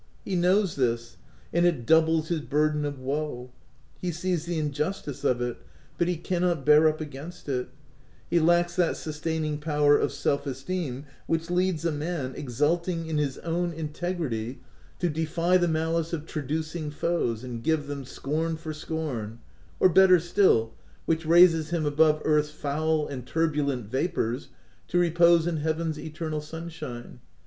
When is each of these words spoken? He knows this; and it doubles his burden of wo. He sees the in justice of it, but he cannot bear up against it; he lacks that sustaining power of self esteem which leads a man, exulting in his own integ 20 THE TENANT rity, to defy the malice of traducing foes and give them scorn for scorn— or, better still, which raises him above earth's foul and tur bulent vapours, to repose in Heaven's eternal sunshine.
He 0.25 0.35
knows 0.35 0.77
this; 0.77 1.17
and 1.53 1.63
it 1.63 1.85
doubles 1.85 2.29
his 2.29 2.41
burden 2.41 2.85
of 2.85 2.97
wo. 2.97 3.51
He 4.01 4.11
sees 4.11 4.45
the 4.47 4.57
in 4.57 4.71
justice 4.71 5.23
of 5.23 5.41
it, 5.41 5.57
but 5.99 6.07
he 6.07 6.17
cannot 6.17 6.65
bear 6.65 6.87
up 6.87 6.99
against 7.01 7.47
it; 7.47 7.69
he 8.27 8.39
lacks 8.39 8.75
that 8.77 8.97
sustaining 8.97 9.59
power 9.59 9.95
of 9.95 10.11
self 10.11 10.47
esteem 10.47 11.05
which 11.27 11.51
leads 11.51 11.85
a 11.85 11.91
man, 11.91 12.33
exulting 12.35 13.05
in 13.05 13.19
his 13.19 13.37
own 13.45 13.73
integ 13.73 13.77
20 14.15 14.15
THE 14.15 14.15
TENANT 14.15 14.19
rity, 14.21 14.57
to 14.97 15.09
defy 15.11 15.57
the 15.57 15.67
malice 15.67 16.13
of 16.13 16.25
traducing 16.25 16.89
foes 16.89 17.43
and 17.43 17.61
give 17.61 17.85
them 17.85 18.03
scorn 18.03 18.57
for 18.57 18.73
scorn— 18.73 19.37
or, 19.79 19.87
better 19.87 20.19
still, 20.19 20.73
which 21.05 21.27
raises 21.27 21.69
him 21.69 21.85
above 21.85 22.23
earth's 22.25 22.49
foul 22.49 23.05
and 23.07 23.27
tur 23.27 23.47
bulent 23.51 23.85
vapours, 23.85 24.47
to 24.87 24.97
repose 24.97 25.45
in 25.45 25.57
Heaven's 25.57 25.99
eternal 25.99 26.41
sunshine. 26.41 27.19